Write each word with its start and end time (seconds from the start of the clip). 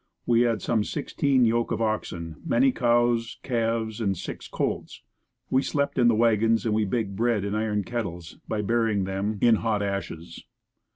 We 0.25 0.41
had 0.41 0.63
some 0.63 0.83
sixteen 0.83 1.45
yoke 1.45 1.71
of 1.71 1.79
oxen, 1.79 2.37
many 2.43 2.71
cows, 2.71 3.37
calves, 3.43 4.01
and 4.01 4.17
six 4.17 4.47
colts. 4.47 5.03
We 5.51 5.61
slept 5.61 5.99
in 5.99 6.07
the 6.07 6.15
wagons 6.15 6.65
and 6.65 6.73
we 6.73 6.85
baked 6.85 7.15
bread 7.15 7.45
in 7.45 7.53
iron 7.53 7.83
kettles 7.83 8.39
by 8.47 8.63
burying 8.63 9.03
them 9.03 9.37
in 9.41 9.57
hot 9.57 9.83
ashes. 9.83 10.43